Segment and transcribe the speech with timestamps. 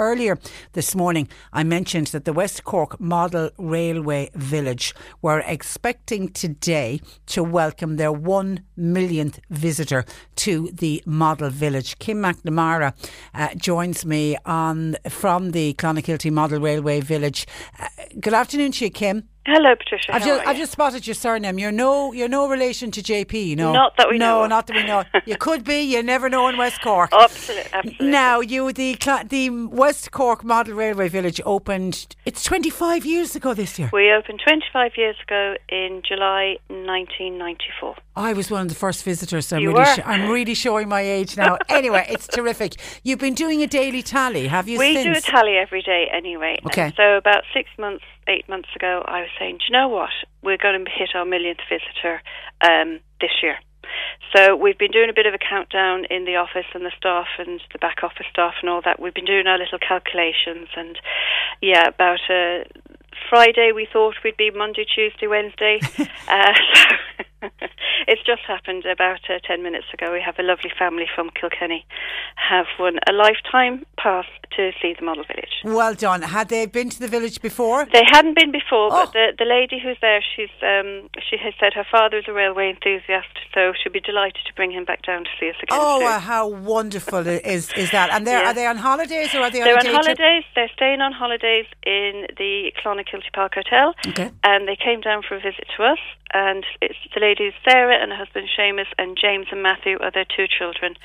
[0.00, 0.38] Earlier
[0.72, 7.42] this morning, I mentioned that the West Cork Model Railway Village were expecting today to
[7.42, 11.98] welcome their one millionth visitor to the Model Village.
[11.98, 12.94] Kim McNamara
[13.34, 17.46] uh, joins me on from the Clonakilty Model Railway Village.
[17.78, 19.28] Uh, good afternoon to you, Kim.
[19.46, 20.14] Hello, Patricia.
[20.14, 21.58] I've just, I've just spotted your surname.
[21.58, 23.56] You're no, you're no relation to JP.
[23.56, 24.50] No, Not that we no, know of.
[24.50, 25.04] not that we know.
[25.24, 25.80] you could be.
[25.80, 27.10] You never know in West Cork.
[27.12, 28.06] Absolutely, absolutely.
[28.08, 28.96] Now, you the
[29.28, 32.14] the West Cork Model Railway Village opened.
[32.26, 33.88] It's 25 years ago this year.
[33.94, 37.96] We opened 25 years ago in July 1994.
[38.16, 39.46] I was one of the first visitors.
[39.46, 39.94] So I'm You really, were.
[39.94, 41.56] sh- I'm really showing my age now.
[41.70, 42.74] anyway, it's terrific.
[43.04, 44.78] You've been doing a daily tally, have you?
[44.78, 45.04] we since?
[45.06, 46.58] do a tally every day anyway.
[46.62, 46.92] And Okay.
[46.96, 50.10] so about six months, eight months ago, I was saying, do you know what?
[50.42, 52.22] We're going to hit our millionth visitor
[52.62, 53.56] um, this year.
[54.34, 57.26] So we've been doing a bit of a countdown in the office and the staff
[57.38, 59.00] and the back office staff and all that.
[59.00, 60.98] We've been doing our little calculations and
[61.60, 62.64] yeah, about uh,
[63.28, 65.80] Friday we thought we'd be Monday, Tuesday, Wednesday.
[66.28, 66.52] uh,
[67.18, 67.24] so
[68.08, 70.12] it's just happened about uh, ten minutes ago.
[70.12, 71.86] We have a lovely family from Kilkenny
[72.36, 75.54] have won a lifetime pass to see the model village.
[75.64, 76.22] Well done.
[76.22, 77.86] Had they been to the village before?
[77.92, 79.04] They hadn't been before, Oh.
[79.04, 82.70] but the the lady who's there, she's um, she has said her father's a railway
[82.70, 85.78] enthusiast, so she'll be delighted to bring him back down to see us again.
[85.80, 88.10] Oh, uh, how wonderful is is that?
[88.10, 88.50] And they're, Yeah.
[88.50, 90.18] are they on holidays or are they They're on a on day trip?
[90.18, 90.44] holidays.
[90.54, 93.94] They're staying on holidays in the Clonakilty Park Hotel.
[94.06, 94.30] Okay.
[94.44, 95.98] And they came down for a visit to us.
[96.32, 100.24] And it's the ladies Sarah and her husband Seamus and James and Matthew are their
[100.24, 100.96] two children.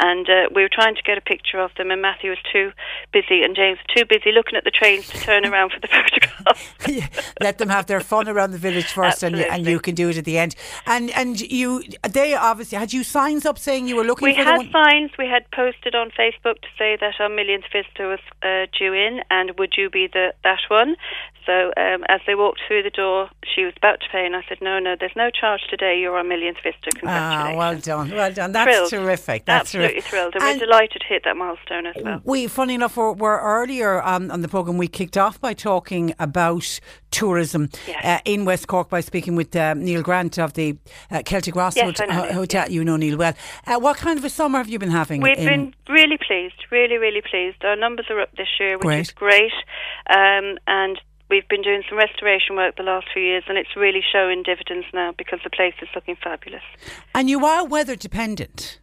[0.00, 2.72] And uh, we were trying to get a picture of them, and Matthew was too
[3.12, 5.88] busy, and James was too busy looking at the trains to turn around for the
[5.96, 7.34] photograph.
[7.42, 10.08] Let them have their fun around the village first, and you, and you can do
[10.08, 10.56] it at the end.
[10.86, 14.44] And and you, they obviously had you signs up saying you were looking We for
[14.44, 14.72] the had one.
[14.72, 15.10] signs.
[15.18, 19.20] We had posted on Facebook to say that our millionth visitor was uh, due in,
[19.30, 20.96] and would you be the that one?
[21.46, 24.42] So um, as they walked through the door, she was about to pay, and I
[24.48, 25.98] said, "No, no, there's no charge today.
[26.00, 26.90] You're our millionth visitor.
[26.98, 28.52] Congratulations!" Ah, well done, well done.
[28.52, 28.90] That's Thrilled.
[28.90, 29.44] terrific.
[29.44, 30.10] That's Absolutely terrific.
[30.10, 32.20] thrilled, and, And we're delighted to hit that milestone as well.
[32.24, 36.14] We, funny enough, were, were earlier um, on the programme, we kicked off by talking
[36.18, 36.80] about
[37.12, 38.04] tourism Yes.
[38.04, 40.76] uh, in West Cork by speaking with uh, Neil Grant of the
[41.10, 41.98] uh, Celtic Ross Yes,
[42.32, 42.70] Hotel.
[42.70, 43.34] You know Neil well.
[43.66, 45.20] Uh, what kind of a summer have you been having?
[45.22, 47.64] We've been really pleased, really, really pleased.
[47.64, 49.00] Our numbers are up this year, which Great.
[49.00, 49.52] is great,
[50.10, 51.00] um, and.
[51.28, 54.86] We've been doing some restoration work the last few years, and it's really showing dividends
[54.94, 56.62] now because the place is looking fabulous.
[57.14, 58.78] And you are weather dependent.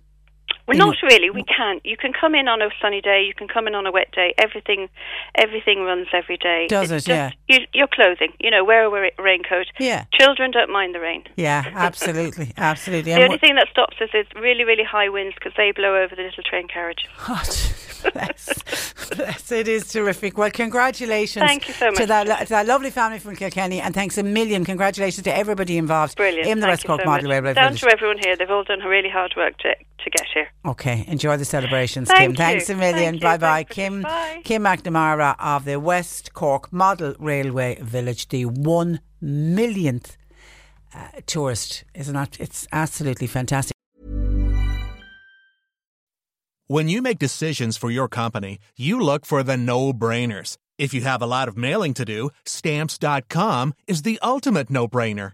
[0.68, 1.10] Well, not mm.
[1.10, 1.30] really.
[1.30, 1.86] We can't.
[1.86, 3.24] You can come in on a sunny day.
[3.28, 4.34] You can come in on a wet day.
[4.38, 4.88] Everything,
[5.36, 6.68] everything runs every day.
[6.70, 7.12] Does It's it?
[7.12, 7.32] Yeah.
[7.50, 8.32] You, your clothing.
[8.40, 9.68] You know, wear a raincoat.
[9.80, 10.06] Yeah.
[10.18, 11.24] Children don't mind the rain.
[11.36, 13.12] Yeah, absolutely, absolutely.
[13.12, 15.98] The And only thing that stops us is really, really high winds because they blow
[15.98, 17.10] over the little train carriage.
[17.28, 17.40] God,
[18.06, 19.52] oh, bless, bless.
[19.52, 20.38] It is terrific.
[20.38, 21.46] Well, congratulations.
[21.46, 22.08] Thank you so to much.
[22.08, 24.64] that, to that lovely family from Kilkenny, and thanks a million.
[24.64, 26.48] Congratulations to everybody involved Brilliant.
[26.48, 27.30] in the Thank West Cork so Model.
[27.30, 27.82] Railway Down Village.
[27.82, 28.38] to everyone here.
[28.38, 30.48] They've all done a really hard work to to get here.
[30.66, 32.32] Okay, enjoy the celebrations, Thank Kim.
[32.32, 32.38] you.
[32.38, 33.20] Thanks a million.
[33.20, 33.22] Thank.
[33.22, 34.02] Bye bye, Kim.
[34.02, 34.42] Bye.
[34.44, 40.18] Kim McNamara of the West Cork Model Railway Village, the one millionth
[40.94, 41.84] uh, tourist.
[41.96, 42.40] Isn't that?
[42.40, 43.74] It's absolutely fantastic.
[46.68, 50.58] When you make decisions for your company, you look for the no brainers.
[50.78, 55.34] If you have a lot of mailing to do, stamps.com is the ultimate no brainer.